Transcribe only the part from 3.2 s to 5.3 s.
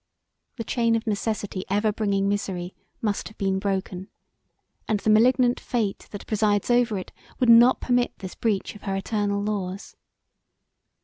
have been broken and the